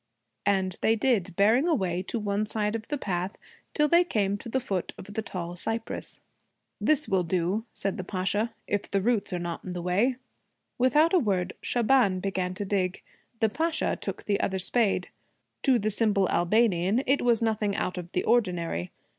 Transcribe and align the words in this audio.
And 0.47 0.77
they 0.81 0.95
did, 0.95 1.35
bearing 1.35 1.67
away 1.67 2.01
to 2.01 2.17
one 2.17 2.47
side 2.47 2.75
of 2.75 2.87
the 2.87 2.97
path 2.97 3.37
till 3.75 3.87
they 3.87 4.03
came 4.03 4.35
to 4.39 4.49
the 4.49 4.59
foot 4.59 4.93
of 4.97 5.13
the 5.13 5.21
tall 5.21 5.55
cypress. 5.55 6.19
'This 6.79 7.07
will 7.07 7.21
do,' 7.23 7.65
said 7.71 7.97
the 7.97 8.03
Pasha, 8.03 8.51
'if 8.65 8.89
the 8.89 8.99
roots 8.99 9.31
are 9.31 9.37
not 9.37 9.63
in 9.63 9.73
the 9.73 9.81
way.' 9.83 10.15
Without 10.79 11.13
a 11.13 11.19
word 11.19 11.53
Shaban 11.61 12.19
began 12.19 12.55
to 12.55 12.65
dig. 12.65 13.03
The 13.41 13.49
Pasha 13.49 13.95
took 13.95 14.23
the 14.23 14.39
other 14.39 14.57
spade. 14.57 15.09
To 15.61 15.77
the 15.77 15.91
simple 15.91 16.27
Albanian 16.29 17.03
it 17.05 17.21
was 17.21 17.43
nothing 17.43 17.75
out 17.75 17.99
of 17.99 18.11
the 18.13 18.23
ordinary. 18.23 18.89